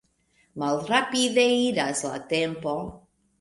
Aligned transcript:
Malrapide 0.61 1.43
iras 1.67 2.03
la 2.09 2.19
tempo. 2.33 2.73